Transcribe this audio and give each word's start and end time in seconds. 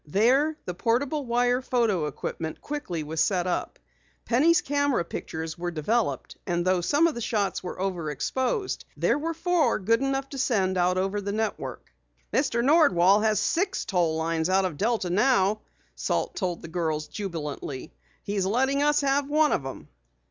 There 0.07 0.57
the 0.65 0.73
portable 0.73 1.27
wire 1.27 1.61
photo 1.61 2.07
equipment 2.07 2.59
quickly 2.59 3.03
was 3.03 3.21
set 3.21 3.45
up. 3.45 3.77
Penny's 4.25 4.59
camera 4.59 5.05
pictures 5.05 5.59
were 5.59 5.69
developed, 5.69 6.37
and 6.47 6.65
though 6.65 6.81
some 6.81 7.05
of 7.05 7.13
the 7.13 7.21
shots 7.21 7.61
were 7.61 7.79
over 7.79 8.09
exposed 8.09 8.83
there 8.97 9.19
were 9.19 9.35
four 9.35 9.77
good 9.77 10.01
enough 10.01 10.27
to 10.29 10.39
send 10.39 10.75
over 10.75 11.21
the 11.21 11.31
network. 11.31 11.93
"Mr. 12.33 12.65
Nordwall 12.65 13.21
has 13.21 13.39
six 13.39 13.85
toll 13.85 14.15
lines 14.17 14.49
out 14.49 14.65
of 14.65 14.75
Delta 14.75 15.11
now," 15.11 15.61
Salt 15.93 16.35
told 16.35 16.63
the 16.63 16.67
girls 16.67 17.07
jubilantly. 17.07 17.93
"He's 18.23 18.47
letting 18.47 18.81
us 18.81 19.01
have 19.01 19.29
one 19.29 19.51
of 19.51 19.61
them." 19.61 19.87